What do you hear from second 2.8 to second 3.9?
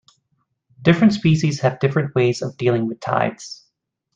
with tides.